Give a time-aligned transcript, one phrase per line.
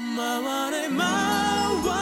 [0.00, 0.96] 回れ回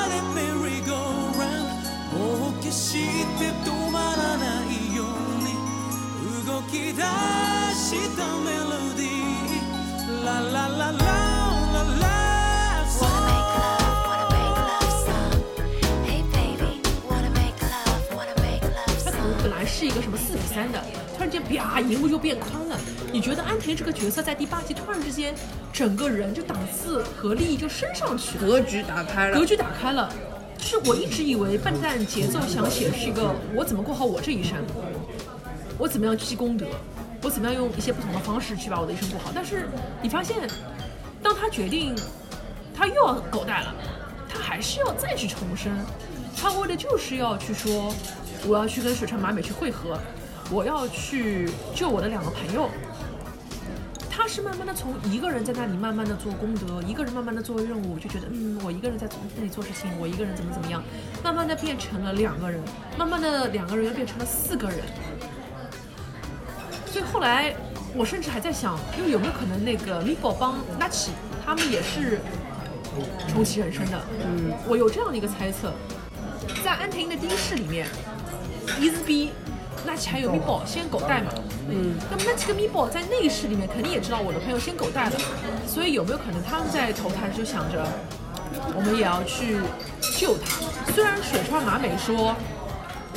[0.08, 2.92] れメリーゴーランドもう決し
[3.38, 5.06] て止まらないよう
[5.42, 10.98] に動き出したメロディーラララララ
[11.72, 12.17] ララ
[19.78, 20.82] 是一个什么四比三的，
[21.14, 22.76] 突然间啪，荧幕就变宽了。
[23.12, 25.32] 你觉得安田这个角色在第八集突然之间，
[25.72, 30.12] 整个人就档次和利益就升上去了，格局打开了格，局打开了。
[30.58, 34.58] 就是我一直以为笨蛋节奏想写的是一个我怎么过好我这一生，
[35.78, 36.66] 我怎么样积功德，
[37.22, 39.30] 我怎么样用一些不同的方式去把我的一生过好。
[39.32, 39.68] 但是
[40.02, 40.36] 你发现，
[41.22, 41.94] 当他决定
[42.74, 43.72] 他又要狗带了，
[44.28, 45.70] 他还是要再去重生。
[46.36, 47.94] 他为的就是要去说，
[48.46, 49.98] 我要去跟水城麻美去会合，
[50.50, 52.68] 我要去救我的两个朋友。
[54.10, 60.82] 他是慢慢的从一个人在那里慢慢的做功德，一个人慢慢的做任务，就觉得嗯，我一个人在做那里做事情，我一个人怎么怎么样，
[61.22, 62.60] 慢慢的变成了两个人，
[62.96, 64.80] 慢慢的两个人又变成了四个人。
[66.86, 67.54] 所以后来
[67.94, 71.10] 我甚至还在想，因为有没有可能那个米宝帮 Nachi
[71.46, 72.18] 他们也是
[73.28, 74.00] 重启人生的？
[74.24, 75.72] 嗯，我有这样的一个猜测。
[76.64, 77.86] 在安藤英的第一世里面，
[78.80, 79.30] 伊兹比、
[79.86, 81.32] 拉起还有米宝先狗带嘛，
[81.68, 85.12] 嗯，那么那几个米宝在那一世里面肯定也知道我的朋友先狗带了，
[85.66, 87.86] 所以有没有可能他们在投胎就想着，
[88.74, 89.58] 我们也要去
[90.18, 90.92] 救他？
[90.92, 92.34] 虽然水川麻美说。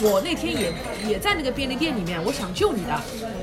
[0.03, 0.73] 我那天也
[1.05, 2.99] 也在那个便利店里面，我想救你的，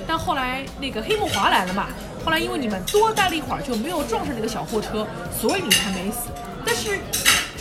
[0.09, 1.87] 但后来那个黑木华来了嘛，
[2.25, 5.07] 后来因为你们多待了一会儿，就没有撞上那个小货车，
[5.39, 6.31] 所以你才没死。
[6.65, 6.99] 但是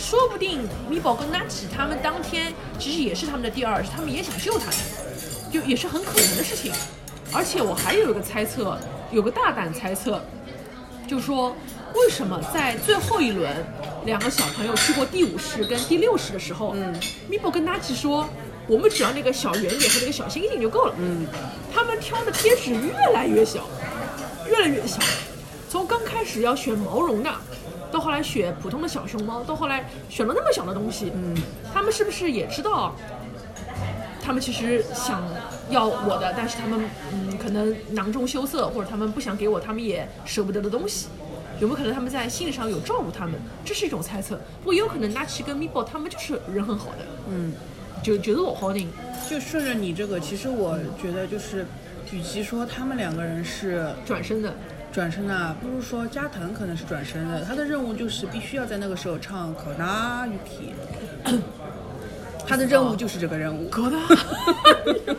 [0.08, 4.74] 说不定米宝跟纳奇他们当天其实也是他们的第二，是他们也想救他们，
[5.52, 6.72] 就也是很可能的事情。
[7.30, 8.78] 而且我还有一个猜测，
[9.10, 10.18] 有个大胆猜测，
[11.06, 11.54] 就说
[11.94, 13.54] 为什么在最后一轮
[14.06, 16.98] 两个小朋友去过第五世跟第六世的时候，嗯，
[17.28, 18.26] 米宝跟纳奇说。
[18.66, 20.94] 我们只要那个小圆点和那个小星星就够了。
[20.98, 21.26] 嗯，
[21.74, 23.66] 他们挑的贴纸越来越小，
[24.46, 24.98] 越来越小。
[25.70, 27.34] 从刚开始要选毛绒的，
[27.90, 31.12] 到后来选普通的小熊猫，到后来选了那么小的东西。
[31.14, 31.36] 嗯，
[31.72, 32.94] 他们是不是也知道？
[34.22, 35.22] 他们其实想
[35.70, 41.08] 要我的，但是他们嗯可能囊中羞涩，或者他们不想给我他们也舍不得的东西。
[41.60, 43.34] 有没有可能他们在心理上有照顾他们？
[43.64, 44.36] 这是一种猜测。
[44.60, 46.98] 不过也有可能纳奇跟米宝他们就是人很好的。
[47.30, 47.52] 嗯，
[48.02, 48.86] 就就是老好人。
[49.28, 51.66] 就顺着你这个，其实我觉得就是，
[52.12, 54.54] 与其说他们两个人是转身的，
[54.92, 61.32] 转身啊，不如说加藤可能是转身的，他的任务就是必须要在那个时候唱《可那 Yuki》，
[62.46, 63.96] 他的任务就是这个任务，可的。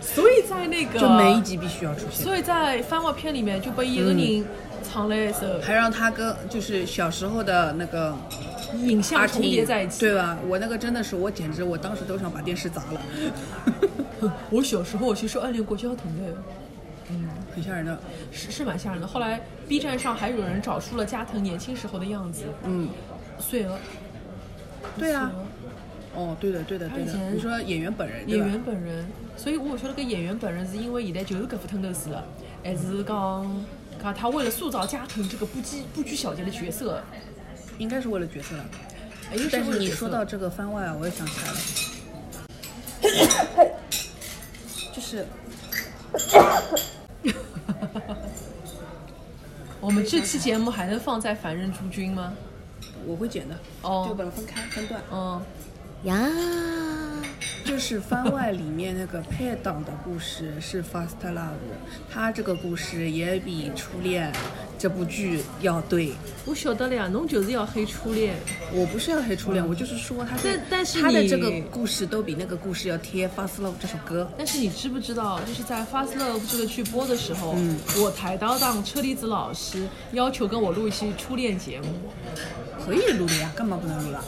[0.00, 4.44] 所以在那个就每一集必须要出现，所以在番外篇里面就被一个人
[4.82, 8.14] 唱了一首还让他跟就是小时候的那个
[8.74, 10.00] 影像重叠在一起。
[10.00, 10.36] 对吧？
[10.48, 16.34] 我那个真的是，我简直我当时都想把电视砸了， 我小时候其实暗恋过加藤的，
[17.58, 17.98] 很吓人的。
[18.32, 19.06] 是是蛮吓人的。
[19.06, 22.88] 后来 B 站上还有人找出了加藤年轻时候的样子，嗯，
[23.38, 23.78] 碎了。
[24.96, 25.30] 对啊
[26.14, 27.06] 哦，对的，对的，对的他以。
[27.12, 32.24] 前你说演员本人，演员本人，所以我晓得搿演员本人是因为现在就是搿副腾头水了，
[32.64, 33.64] 还是讲，
[34.02, 37.02] 讲他为了塑造加藤这个不拘不拘小节的角色，
[37.78, 38.64] 应该是为了角色了。
[39.30, 41.58] 哎又但是你说到这个番外啊，我也想起来了，
[44.94, 45.26] 就是
[49.80, 52.32] 我们这期节目还能放在凡人诸君吗？
[53.06, 55.00] 我会剪的，哦就把它分开分段。
[55.12, 55.40] 嗯，
[56.04, 56.28] 呀，
[57.64, 61.52] 就是番外里面那个配档的故事是 Fast Love，
[62.12, 64.32] 他这个故事也比初恋
[64.78, 66.12] 这部剧要对。
[66.46, 68.36] 我晓得了呀，侬就是要黑初恋，
[68.72, 74.30] 我不是要黑初恋，我就是说他但但是你他的这个故事都比那个故事要贴 Fast Love 这首歌。
[74.38, 81.88] 但是你知不知道，就是在《Fast Love》这个剧播的时候，嗯我台搭档车厘子老师要求跟我录一期初恋节目，
[82.86, 84.24] 可以录的呀，干嘛不能录啊？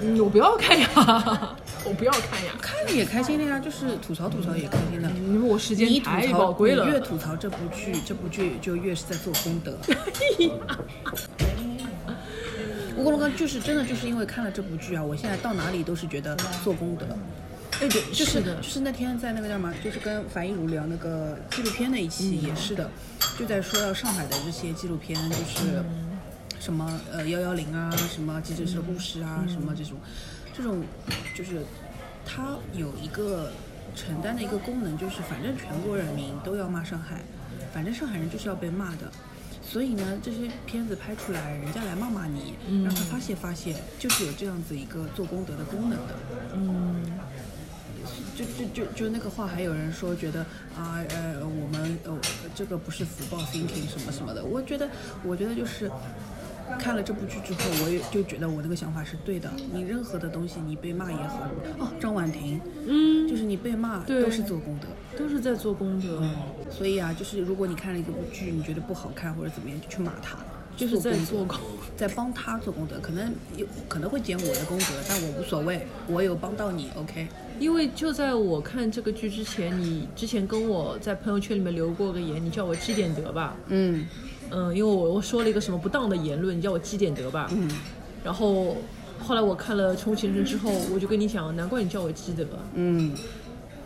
[0.00, 5.10] 嗯，我不要看呀，我不要看呀，看了也开心的呀，就是吐槽吐槽也开心的。
[5.10, 6.92] 因为我时间你吐太槽宝贵了你。
[6.92, 9.76] 越吐槽这部剧，这部剧就越是在做功德。
[12.94, 17.06] 我跟你讲，就是真的，就是因为看了这部剧啊，我现在到哪里都是觉得做功德。
[17.80, 22.88] 哎，对，就是的就，是那天在那个叫什么，就是跟樊一茹聊那个纪录片那一期也是的，
[23.38, 25.82] 就在说到上海的这些纪录片，就是
[26.62, 29.98] 什么呃幺幺零啊，什么急诊室的护士啊，什么这种，
[30.56, 30.80] 这种
[31.34, 31.60] 就是
[32.24, 33.50] 它有一个
[33.96, 37.20] 承担的一个功能，就是反正全国人民都要骂上海，
[37.74, 39.10] 反正上海人就是要被骂的。
[39.60, 46.14] 所以呢，这些片子拍出来，人家来骂骂你，嗯让他发泄发泄，就是有这样子一个做功德的功能的。
[46.54, 47.02] 嗯，
[48.36, 50.42] 就就就就那个话，还有人说觉得
[50.76, 52.16] 啊呃我们呃
[52.54, 54.88] 这个不是福报 thinking 什么什么的，我觉得
[55.24, 55.90] 我觉得就是
[56.78, 59.50] 看了这部剧之后，我也就觉得我那个想法是对的。
[59.72, 61.48] 你任何的东西，你被骂也好，
[61.78, 64.88] 哦，张婉婷，嗯，就是你被骂都是做功德。
[65.16, 66.26] 都是在做功德，
[66.70, 70.38] 所以啊，就是如果你看了一个部剧，你觉得不好看或者怎么样，就去骂他，
[70.74, 71.58] 就是在做功
[71.96, 77.28] 在帮他做功德，可能有可能会减我的功德，但我无所谓，我有帮到你，OK。
[77.60, 83.54] 因为就在我看这个剧之前，你之前跟我在朋友圈里面留过个言，你叫我积点德吧。
[83.68, 84.06] 嗯
[84.52, 87.48] 嗯，因为我我说了一个什么不当的言论，你叫我积点德吧。
[87.52, 87.70] 嗯，
[88.22, 88.76] 然后
[89.18, 93.14] 后来我看了《重启人生》之后，我就跟你讲，难怪你叫我积德，嗯。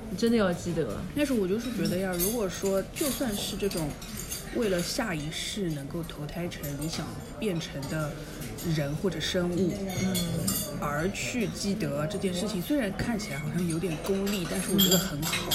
[0.09, 0.87] 你真的要积德。
[1.17, 3.91] 但是我就是觉得呀，如果说就算是这种
[4.55, 7.05] 为了下一世能够投胎成你想
[7.41, 8.13] 变成的
[8.77, 10.17] 人或者生物，嗯，
[10.81, 15.51] 而去积德这件事情，虽然看起来好像有点功利，但是我觉得很好。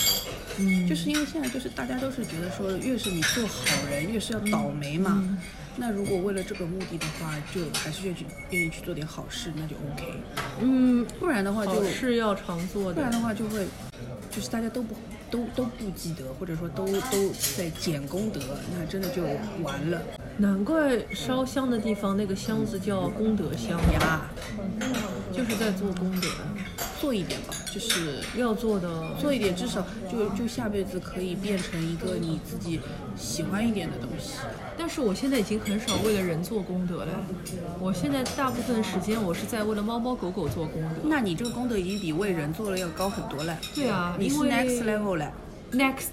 [0.60, 5.20] 嗯，就是因为现在就是大家都是觉得说，越是你做好人，越是要倒霉嘛。
[5.24, 5.38] 嗯
[5.78, 10.14] 那如果为了这个目的的话，就还是愿去愿意去做点好事，那就 OK。
[10.60, 13.18] 嗯，不然的话就好事要常做不然的。
[13.18, 13.66] 的话就会，
[14.30, 14.94] 就是大家都不
[15.32, 18.42] 都都不积德，或者说都都在减功德，
[18.78, 19.24] 那真的就
[19.64, 20.02] 完了
[20.36, 24.30] 难怪烧香的地方那个箱子叫功德箱，呀。
[25.32, 26.28] 就是在做功德，
[27.00, 28.90] 做一点吧，就是要做的。
[29.20, 32.80] 做一点，至少就就下辈子可以变成一个你自己
[33.18, 34.34] 喜欢一点的东西。
[34.78, 37.14] 但是我现在已经很少为了人做功德了，
[37.80, 40.90] 我现在大部分时间我是在为了猫猫狗狗做功德。
[41.04, 43.58] 那你这个功德已经比为人做了要高很多了。
[43.74, 45.32] 对啊，你是 next level 了
[45.72, 46.08] next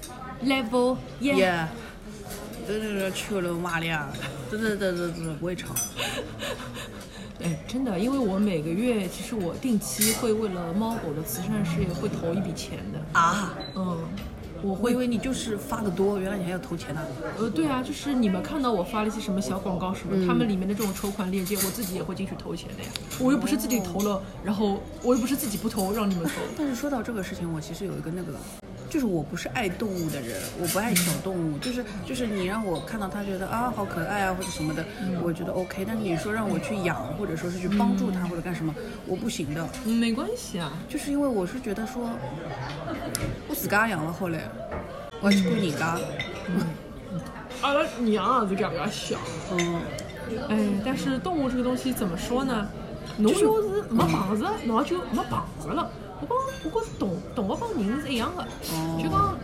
[0.44, 1.66] level yeah，，yeah。
[2.66, 4.06] 对对对，去了玛利亚，
[4.50, 5.74] 对对对对对，不会唱。
[7.42, 13.98] 哎，真的，因为我每个月其实我定期会为了猫狗的慈善事业会投一笔钱的，啊，嗯，
[14.62, 17.00] 我我会以为你就是发的多，原来你还要投钱呢。
[17.38, 22.90] 呃，对啊，就是你们看到我发了一些什么小广告什么，他们里面的这种筹款链接，我自己也会进去投钱的呀。
[23.20, 26.32] 我又不是自己投了，然后我又不是自己不投让你们投。
[26.56, 28.32] 但是说到这个事情，我其实有一个那个，
[28.88, 34.84] 就是我不是爱动物的人，我不爱小动物，就是就是你让我看到它觉得啊好可爱啊或者什么的，
[35.22, 35.84] 我觉得 OK。
[35.86, 38.74] 但是你说让我去养或者说是去帮助它或者干什么，
[39.06, 42.10] 我不行的，嗯，没关系啊，就是因为我是觉得说，
[43.48, 44.40] 我自家养了后来，
[45.20, 45.98] 我要去管人家，
[47.60, 49.20] 阿拉娘也是搿样介想。
[49.52, 49.80] 嗯，
[50.48, 52.66] 哎，但是动物这个东西怎么说呢？
[53.16, 55.90] 侬要是没碰着，侬也就没碰着了。
[56.20, 58.46] 我讲，我觉着动动物帮人是一样的，
[59.02, 59.36] 就讲。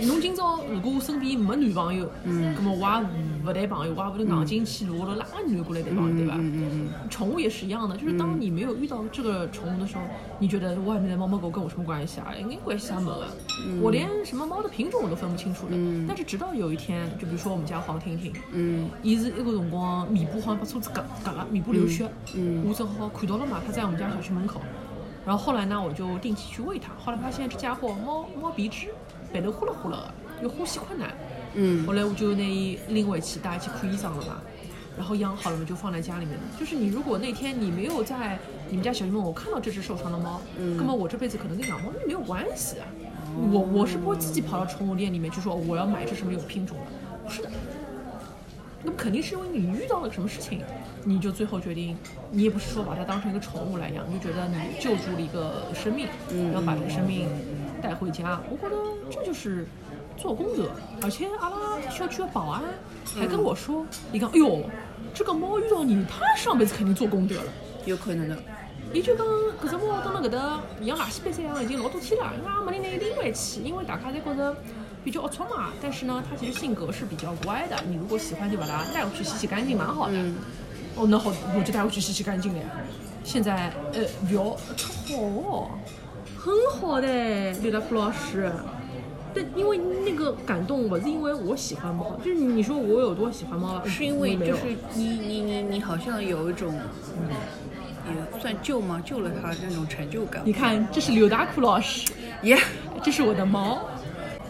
[0.00, 6.36] 侬今朝如果身边没男朋友，嗯，那么我也勿谈朋友，我也勿能硬劲去路高头拉个男过来谈朋友，对吧？
[6.38, 10.02] 嗯宠物也是一样的，就是当你没有遇到这个宠物的时候，
[10.38, 12.32] 你觉得外面的猫猫狗跟我什么关系啊？
[12.32, 13.82] 一点关系也没有。
[13.82, 15.72] 我连什么猫的品种我都分不清楚了。
[16.06, 24.60] 但是直到有一天，就比如说我们家黄婷婷，嗯伊是一个辰光尾巴好像把车子夹夹了，尾巴流血，嗯我正好看到了嘛，它在我们家小区门口。
[25.26, 26.92] 然后后来呢，我就定期去喂它。
[26.98, 28.88] 后来发现这家伙猫猫鼻支
[29.32, 31.10] 背头呼噜呼噜的，有呼吸困难。
[31.54, 34.40] 嗯后来我就拿伊拎回去，带去看医生了嘛。
[34.96, 36.36] 然后养好了嘛，就放在家里面。
[36.58, 38.38] 就是你如果那天你没有在
[38.68, 40.40] 你们家小区门口看到这只受伤的猫，
[40.76, 42.86] 那么我这辈子可能跟养猫没有关系啊。
[43.52, 47.50] 我我是不会自己跑到宠物店里面去说我要买只什么有品种的，不是的。
[48.82, 50.62] 那么肯定是因为你遇到了什么事情，
[51.04, 51.96] 你就最后决定，
[52.30, 56.06] 你也不是说把它当成一个宠物来养，你就觉得你救助了一个生命，
[56.52, 57.28] 然后把这个生命
[57.80, 58.40] 带回家。
[58.50, 58.76] 我觉得
[59.10, 59.66] 这就是
[60.16, 60.70] 做功德。
[61.02, 61.56] 而且阿拉
[61.90, 62.62] 小区的保安
[63.16, 64.62] 还跟我说，你看，哎呦，
[65.14, 67.52] 这个猫遇到你，它上辈子肯定做功德了。
[67.84, 68.36] 有可能的。
[68.92, 69.26] 伊就讲
[69.62, 74.56] 搿只猫蹲辣搿搭像垃圾般一样已经老多天了，人家没人拿伊拎回去，因为大家侪觉着
[75.04, 75.70] 比较龌龊嘛。
[75.82, 80.14] 但是呢，它其实性格是比较乖的，你如果喜欢就把它带回去洗洗干净，蛮好的。
[80.98, 82.64] 哦，那好，我就带回去洗洗干净了呀。
[83.22, 84.56] 现在呃，不要好
[85.14, 85.70] 哦，
[86.36, 88.50] 很好的刘大库老师。
[89.34, 94.62] 但因为那个感动，不是因为我喜欢猫，就是你说我有多喜欢猫，是因为就是
[94.94, 96.74] 你你你你好像有一种，
[97.16, 97.28] 嗯，
[98.08, 99.00] 也算救吗？
[99.04, 100.42] 救了它那种成就感。
[100.44, 102.10] 你看，这是刘大库老师，
[102.42, 102.58] 耶，
[103.04, 103.82] 这是我的猫，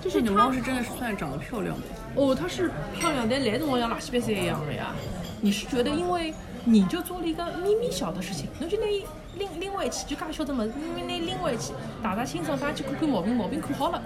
[0.00, 1.83] 就这是它你的猫是真的是算长得漂亮的。
[2.14, 4.95] 哦，它是漂亮，但来辰光像垃圾般一样的呀。
[5.40, 6.33] 你是觉得因为
[6.64, 9.04] 你就做了一个咪咪小的事情，侬就拿伊
[9.38, 14.02] 拎拎回去，就介小的么子，拿拿拎回去，打打清爽，大家去看看毛病，毛病看好了，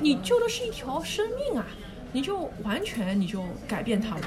[0.00, 1.66] 你救的是一条生命啊！
[2.12, 4.22] 你就完全你就改变它了，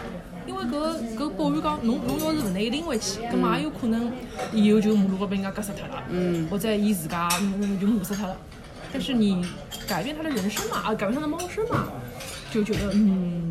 [0.45, 4.12] 因为搿搿保安讲，侬侬要是勿拿伊拎回去，葛末也有可能
[4.53, 7.27] 以后就马路高被人家割死脱了，嗯，或者伊自家
[7.81, 8.38] 就饿死脱了。
[8.93, 9.43] 但是你
[9.88, 11.88] 改变他的人生嘛，啊，改变他的猫生嘛，
[12.51, 13.49] 就觉得嗯，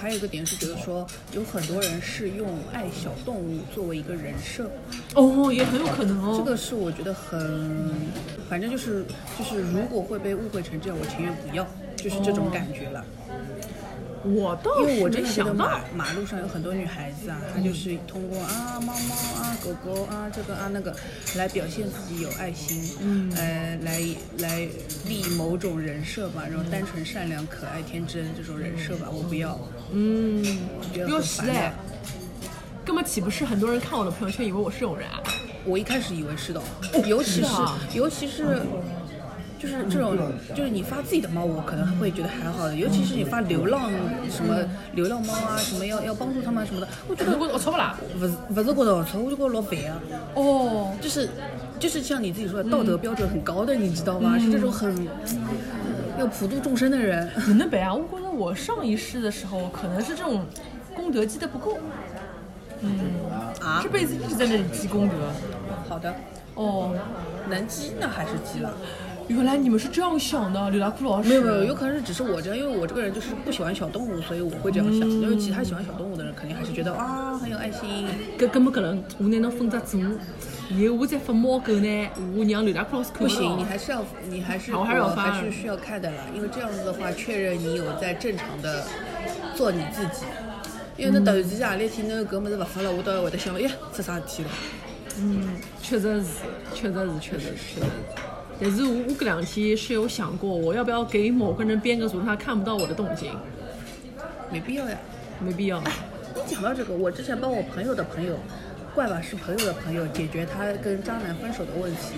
[0.00, 4.70] 还有一个点是觉得说，有很多人是用爱小动物作为一个人设，
[5.14, 6.34] 哦，也很有可能哦。
[6.38, 7.90] 这个是我觉得很，
[8.48, 9.04] 反正就是
[9.38, 11.66] 就是如果会被误会成这样，我情愿不要，
[11.96, 13.04] 就是这种感觉了。
[14.22, 20.94] 我倒因为我真想到马，路上有很多女孩子啊，她就是通过啊猫猫啊狗狗啊这个啊那个
[21.36, 24.00] 来表现自己有爱心，嗯，呃来
[24.38, 24.68] 来
[25.06, 29.58] 立某种人设吧，然后单纯善良可爱天真这种人设吧，我不要，
[29.92, 30.44] 嗯，
[31.08, 31.72] 要死哎。
[32.84, 35.22] 根本岂不是很多人看我的朋友圈以为我是这种人啊？
[35.64, 36.60] 我一开始以为是的，
[37.06, 37.46] 尤其是
[37.94, 38.60] 尤其是。
[39.60, 40.16] 就是这种，
[40.54, 43.90] 就是你发自己的猫，我可能会觉得还好的，尤其是你发流浪
[44.30, 44.56] 什么
[44.94, 47.94] 流浪猫啊，什么要要帮助他们什么的，我觉得我错不啦？
[48.18, 50.00] 不是不是觉得错，我就觉得老烦啊。
[50.34, 51.28] 哦，就是
[51.78, 54.38] 就是像你自己说的，道德标准很高的，你知道吗？
[54.38, 55.06] 是这种很
[56.18, 57.30] 要普度众生的人。
[57.36, 57.94] 哪能办啊？
[57.94, 60.46] 我觉得我上一世的时候可能是这种
[60.94, 61.76] 功德积得不够，
[62.80, 62.98] 嗯
[63.60, 65.14] 啊这，辈子一直在那里积功德。
[65.86, 66.14] 好的，
[66.54, 66.94] 哦，
[67.50, 68.72] 能积那还是积了。
[69.30, 71.28] 原来你们是这样想的，刘大库老师。
[71.28, 75.08] 没有没有，有可能是只是我这样，因为我这个人就是不喜欢小动物，所以我会这样想。
[75.08, 78.08] 因为其他喜欢小动物的人，肯定还是觉得啊很有爱心。
[78.36, 79.98] 搿根本可能，我拿侬分只组，
[80.70, 88.84] 以后我再发猫狗呢，我让刘大库老师看不行，你还是要，你还是我还是要发还是需要看的啦，因为这样子的话，确认你有在正常的
[89.54, 90.24] 做你自己。
[90.96, 94.48] 因为那突然之间何里天侬搿物事勿发了，我倒会得想，耶，出啥事体了？
[95.20, 95.48] 嗯
[95.80, 96.26] 确实是，
[96.74, 98.29] 确实是，确实是，确实是。
[98.60, 103.32] 但是我我这两天是有想过，我要不要给某个人编个组，让他看不到我的动静？
[104.52, 104.98] 没必要呀。
[105.42, 105.80] 没必要。
[105.80, 108.36] 你讲到这个，我之前帮我朋友的朋友，
[108.94, 112.16] 怪吧是朋友的朋友解决他跟渣男分手的问题，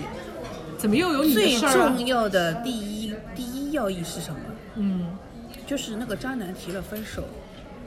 [0.77, 2.05] 怎么又有你的最事儿啊重？
[2.05, 4.39] 要的第一第一要义是什么？
[4.75, 5.17] 嗯，
[5.65, 7.23] 就是那个渣男提了分手，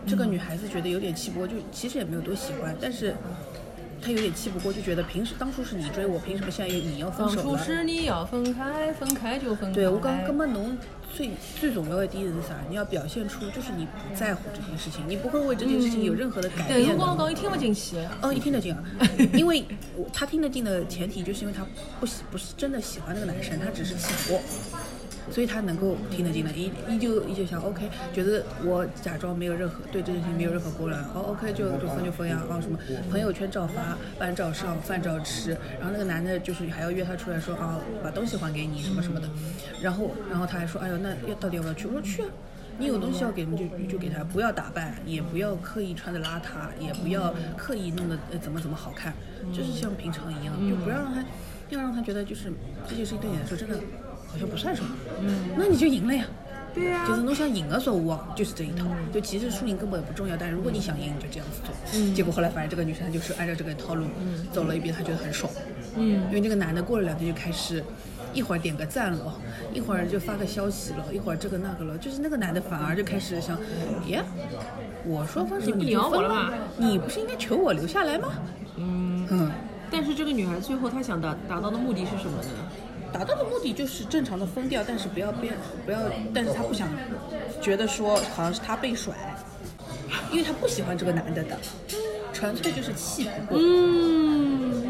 [0.06, 3.14] 这个女孩子觉得有点气不过，就其实也没有多喜欢，但是
[4.06, 7.56] 她有点气不过，就觉得平时当初是你追我，凭什么现在又你要分当初？
[7.56, 9.74] 是你要分开，分开就分开。
[9.74, 10.78] 对我刚根本侬
[11.12, 12.54] 最最重要的第一是啥？
[12.68, 16.94] 你要表现出就是你不在乎这件事情，你不会为这件事情有任何的改变的。
[16.94, 17.96] 我刚刚伊听不进去。
[18.22, 18.80] 哦，一听得进啊，
[19.34, 19.64] 因为
[19.96, 21.66] 我他听得进的前提就是因为他
[21.98, 24.40] 不喜不是真的喜欢那个男生，他只是想过，
[25.30, 32.78] 所以他能够听得进的，依依旧依旧想 OK，觉得我假装没有任何对这件事情没有任何波澜，哦 OK 就就分就分呀，哦什么
[33.10, 39.28] 朋友圈照发，班照上，饭照吃，然后那个男的就是还要约他出来说啊把东西还给你什么什么的，
[39.80, 41.86] 然后然后他还说哎呦那要到底要不要去？
[41.86, 42.28] 我说去啊。
[42.78, 49.14] 你有东西要给就就给他，不要打扮，也不要刻意穿的邋遢，也不要刻意弄得呃怎么怎么好看，
[49.50, 51.24] 就是像平常一样，就不要让他，
[51.70, 52.52] 要让他觉得就是
[52.86, 53.78] 这件事情对你来说真的
[54.36, 54.90] 好像不算什么，
[55.22, 56.24] 嗯，那你就赢了呀。
[56.74, 58.84] 对呀、就是侬想赢的时候，我就是这一套。
[59.10, 61.74] 就其实输赢根本不重要，但如果你想赢，你就这样子做。
[61.94, 65.50] 嗯结果后来反正这个女生她就是按照这个套路嗯走了一遍，她觉得很爽。
[65.96, 67.82] 嗯，因为这个男的过了两天就开始，
[68.34, 69.34] 一会儿点个赞了，
[69.72, 73.58] 一会儿就发个消息了，一会儿这个那个了，就是那个男的反而就开始想，
[74.06, 74.22] 耶，
[75.06, 78.32] 我说分手你不就分了你不是应该求我留下来吗？
[78.76, 79.50] 嗯，嗯，
[79.90, 82.50] 但是这个女孩最后她想达达到的目的是什么呢？
[83.16, 85.54] 达到的目的就是正常的分掉，但是不要变，
[85.84, 85.98] 不要，
[86.34, 86.88] 但是他不想
[87.60, 89.14] 觉得说好像是他被甩，
[90.30, 91.56] 因为他不喜欢这个男的的，
[92.32, 93.62] 纯粹就是气不过。
[93.62, 94.84] 嗯，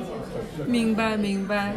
[0.66, 1.72] 明白明白。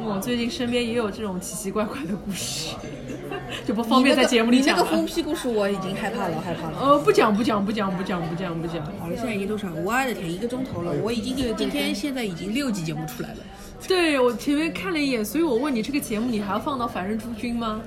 [0.00, 2.74] 我最近身边也有这种奇奇怪怪的故事，
[3.66, 4.82] 就不方便在节目里讲了。
[4.82, 6.78] 你那个疯批故事我已经害怕了，害怕了。
[6.80, 8.84] 呃，不讲不讲不讲不讲不讲不讲。
[9.00, 9.68] 好了，现在已经多少？
[9.84, 13.38] 我的天，一个钟头了，我已经今天现在已经六集节目出来了。
[13.86, 17.80] 对我前面看了一眼，所以我问你这个节目你还要放到《凡人诸君》吗？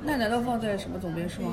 [0.00, 1.52] 那难道放在什么总编室吗？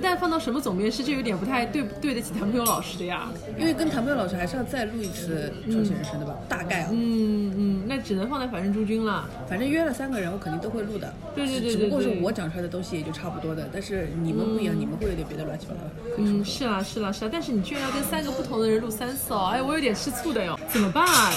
[0.00, 3.28] 但放到什么总编室这有点不太对对得起谭朋友老师的呀。
[3.58, 6.34] 因为跟谭朋友老师还是要再录一次《重启人生》的吧？
[6.48, 9.28] 大概啊，嗯嗯，那只能放在《凡人诸君》了。
[9.48, 11.12] 反正约了三个人，我肯定都会录的。
[11.34, 15.80] 对对对只不过是我讲出来的东西也就差不多的，但是你们不一样，你们会有点别的乱七八糟
[16.18, 21.32] 嗯，是啦是啦是啦，但是你居然要跟三个不同的人录三次哦，哎，我有点吃醋的哟，怎么办啊？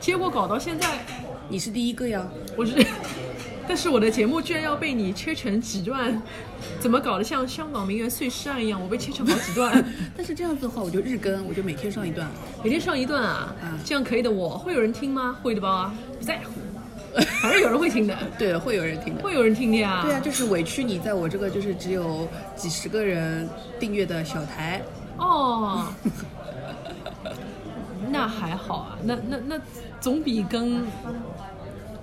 [0.00, 0.98] 结果搞到现在，
[1.48, 2.26] 你是第一个呀。
[2.56, 2.84] 我是，
[3.68, 6.20] 但是我的节目居然要被你切成几段，
[6.80, 8.80] 怎么搞得像香港名媛碎尸案一样？
[8.82, 9.84] 我被切成好几段，
[10.16, 12.26] 但是这样子的话，我就日更，我就每天上一段。
[12.64, 15.36] 每天上一段啊，嗯这样可以的我，会有人听吗？
[15.42, 15.92] 会的吧？
[16.18, 16.52] 不在乎。
[17.42, 19.22] 反正有人会听的，对，会有人听的。
[19.22, 20.00] 会有人听的呀。
[20.02, 22.26] 对啊，就是委屈你在我这个就是只有
[22.56, 23.48] 几十个人
[23.80, 24.80] 订阅的小台，
[25.18, 25.86] 哦，
[28.20, 29.60] 那还好啊，那那那
[30.00, 30.84] 总比跟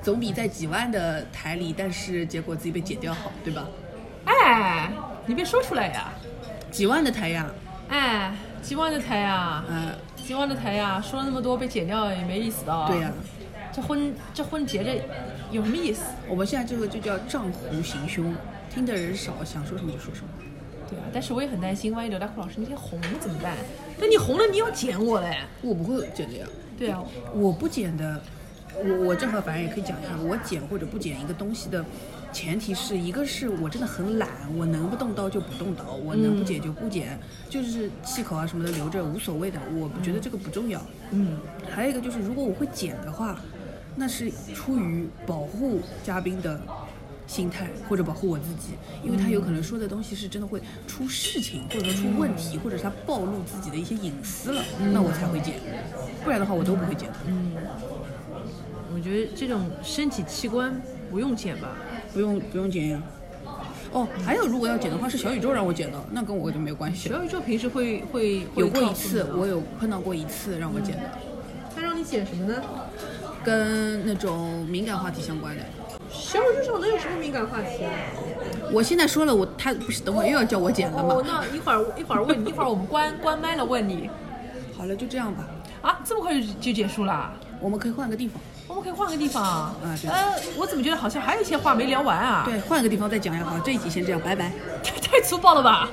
[0.02, 3.68] 总比在几万的台里，但是结果自己被剪掉好，对吧？
[4.26, 4.92] 哎，
[5.26, 6.12] 你别说出来呀，
[6.72, 7.46] 几万的台呀，
[7.90, 12.88] 哎，几万的台呀，嗯、几万的台呀，说了那么多被剪掉也没意思的啊。
[12.88, 13.12] 对呀、
[13.72, 14.96] 这婚这婚结着
[15.52, 16.04] 有什么意思？
[16.28, 18.34] 我们现在这个就叫账户行凶，
[18.74, 20.28] 听的人少，想说什么就说什么。
[20.90, 23.54] 对啊，但是我也很担心，万一刘大库老师那天红了怎么办？
[24.00, 25.38] 那你红了，你要剪我嘞？
[25.62, 28.22] 我不会剪的呀，对啊，我不剪的，
[28.76, 31.84] 我我正好反正也可以讲一下，我剪或者不剪一个东西的
[32.32, 40.80] 前提是一个是我真的很懒，我能不动刀就不动刀，我能不剪就不剪，就是气口啊什么的留着无所谓的，我不觉得这个不重要。
[41.12, 41.40] 嗯，
[41.70, 43.40] 还有一个就是，如果我会剪的话，
[43.96, 46.62] 那是出于保护嘉宾的
[47.28, 55.56] 心态，或者保护我自己，因为他有可能说的东西是真的会出事情，或者说出问题，或者是他暴露自己的一些隐私了，那我才会剪，
[56.24, 57.16] 不然的话我都不会剪的。
[58.94, 60.82] 我觉得这种身体器官
[61.12, 61.78] 不用剪吧。
[62.14, 63.04] 不用不用剪呀。
[63.92, 67.18] 哦，还有如果要剪的话，是小宇宙让我剪的，那跟我就没有关系了。
[67.18, 71.04] 小宇宙平时会会会有过一次我有碰到过一次让我剪的，
[71.76, 72.62] 他让你剪什么呢？
[73.48, 75.64] 跟那种敏感话题相关的。
[76.12, 77.92] 小宇宙上能有什么敏感话题啊？
[78.74, 81.26] 我现在说了，我他不是等会儿又要叫我剪了哦，吗？
[81.26, 84.10] 那一会儿一会儿问你，一会儿我们关关麦了问你
[84.78, 85.46] 好了，就这样吧，
[85.82, 87.32] 啊，这么快就就结束了？
[87.62, 88.42] 我们可以换个地方。
[88.68, 89.42] 我们可以换个地方。
[89.42, 92.44] 啊对呃，我怎么觉得好像还有一些话没聊完啊？
[92.46, 93.46] 对，换个地方再讲呀。
[93.46, 94.52] 好，这一集先这样，拜拜。
[94.84, 95.88] 这 太粗暴了吧？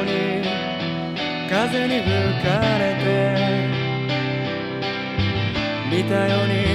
[0.00, 0.12] ように
[1.48, 2.08] 風に吹
[2.42, 3.08] かれて
[5.90, 6.69] 見たように